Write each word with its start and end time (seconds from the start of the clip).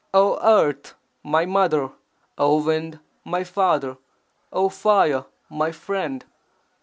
O 0.15 0.39
Earth, 0.41 0.95
my 1.23 1.45
mother! 1.45 1.91
O 2.35 2.59
Wind, 2.63 2.99
my 3.23 3.43
father! 3.43 3.99
O 4.51 4.67
Fire, 4.67 5.25
my 5.47 5.71
friend! 5.71 6.25